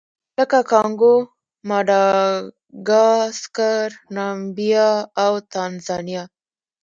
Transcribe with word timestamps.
لکه 0.37 0.57
کانګو، 0.71 1.15
ماداګاسکار، 1.69 3.89
نامبیا 4.15 4.89
او 5.23 5.33
تانزانیا. 5.53 6.23